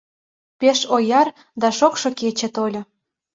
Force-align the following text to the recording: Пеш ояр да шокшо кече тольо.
Пеш 0.59 0.79
ояр 0.95 1.27
да 1.61 1.67
шокшо 1.77 2.09
кече 2.19 2.47
тольо. 2.55 2.81